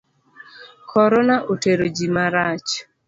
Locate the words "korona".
0.89-1.35